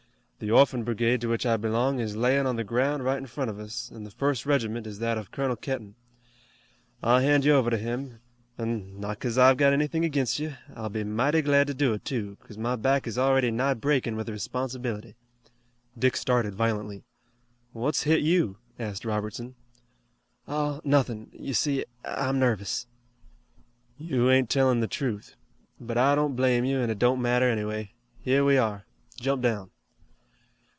The 0.43 0.49
Orphan 0.49 0.83
Brigade 0.83 1.21
to 1.21 1.27
which 1.27 1.45
I 1.45 1.55
belong 1.55 1.99
is 1.99 2.15
layin' 2.15 2.47
on 2.47 2.55
the 2.55 2.63
ground 2.63 3.05
right 3.05 3.19
in 3.19 3.27
front 3.27 3.51
of 3.51 3.59
us, 3.59 3.91
an' 3.93 4.05
the 4.05 4.09
first 4.09 4.43
regiment 4.43 4.87
is 4.87 4.97
that 4.97 5.19
of 5.19 5.29
Colonel 5.29 5.55
Kenton. 5.55 5.93
I'll 7.03 7.19
hand 7.19 7.45
you 7.45 7.53
over 7.53 7.69
to 7.69 7.77
him, 7.77 8.19
an' 8.57 8.99
not 8.99 9.19
'cause 9.19 9.37
I've 9.37 9.57
got 9.57 9.71
anything 9.71 10.03
ag'inst 10.03 10.39
you 10.39 10.55
I'll 10.75 10.89
be 10.89 11.03
mighty 11.03 11.43
glad 11.43 11.67
to 11.67 11.75
do 11.75 11.93
it, 11.93 12.03
too, 12.03 12.37
'cause 12.39 12.57
my 12.57 12.75
back 12.75 13.05
is 13.05 13.19
already 13.19 13.51
nigh 13.51 13.75
breakin' 13.75 14.15
with 14.15 14.25
the 14.25 14.31
responsibility." 14.31 15.13
Dick 15.95 16.17
started 16.17 16.55
violently. 16.55 17.03
"What's 17.71 18.01
hit 18.09 18.21
you?" 18.21 18.57
asked 18.79 19.05
Robertson. 19.05 19.53
"Oh, 20.47 20.81
nothing. 20.83 21.29
You 21.33 21.53
see, 21.53 21.85
I'm 22.03 22.39
nervous." 22.39 22.87
"You 23.95 24.31
ain't 24.31 24.49
tellin' 24.49 24.79
the 24.79 24.87
truth. 24.87 25.35
But 25.79 25.99
I 25.99 26.15
don't 26.15 26.35
blame 26.35 26.65
you 26.65 26.79
an' 26.79 26.89
it 26.89 26.97
don't 26.97 27.21
matter 27.21 27.47
anyway. 27.47 27.91
Here 28.17 28.43
we 28.43 28.57
are. 28.57 28.87
Jump 29.19 29.43
down." 29.43 29.69